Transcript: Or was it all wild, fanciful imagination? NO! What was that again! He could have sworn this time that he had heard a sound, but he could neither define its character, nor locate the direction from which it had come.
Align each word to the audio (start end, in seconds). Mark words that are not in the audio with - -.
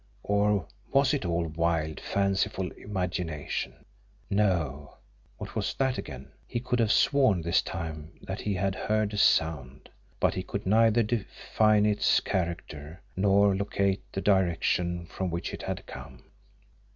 Or 0.23 0.65
was 0.91 1.13
it 1.13 1.25
all 1.25 1.45
wild, 1.45 1.99
fanciful 1.99 2.71
imagination? 2.71 3.85
NO! 4.31 4.97
What 5.37 5.55
was 5.55 5.75
that 5.75 5.99
again! 5.99 6.31
He 6.47 6.59
could 6.59 6.79
have 6.79 6.91
sworn 6.91 7.43
this 7.43 7.61
time 7.61 8.13
that 8.23 8.41
he 8.41 8.55
had 8.55 8.73
heard 8.73 9.13
a 9.13 9.17
sound, 9.17 9.89
but 10.19 10.33
he 10.33 10.41
could 10.41 10.65
neither 10.65 11.03
define 11.03 11.85
its 11.85 12.19
character, 12.19 12.99
nor 13.15 13.55
locate 13.55 14.01
the 14.11 14.21
direction 14.21 15.05
from 15.05 15.29
which 15.29 15.53
it 15.53 15.61
had 15.61 15.85
come. 15.85 16.23